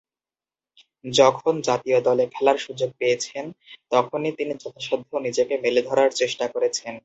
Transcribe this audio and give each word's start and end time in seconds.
যখন 1.05 1.53
জাতীয় 1.61 1.99
দলে 2.01 2.25
খেলার 2.27 2.57
সুযোগ 2.57 2.89
পেয়েছেন, 2.99 3.45
তখনি 3.91 4.29
তিনি 4.39 4.53
যথাসাধ্য 4.55 5.11
নিজেকে 5.27 5.55
মেলে 5.63 5.81
ধরার 5.89 6.09
চেষ্টা 6.15 6.45
করেছেন। 6.53 6.93